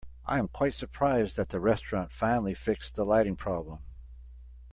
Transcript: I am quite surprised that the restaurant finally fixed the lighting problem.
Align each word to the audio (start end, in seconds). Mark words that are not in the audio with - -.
I 0.25 0.39
am 0.39 0.47
quite 0.47 0.73
surprised 0.73 1.37
that 1.37 1.49
the 1.49 1.59
restaurant 1.59 2.11
finally 2.11 2.55
fixed 2.55 2.95
the 2.95 3.05
lighting 3.05 3.35
problem. 3.35 3.83